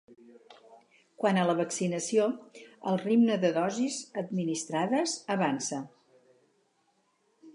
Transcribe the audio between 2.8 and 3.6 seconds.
el ritme de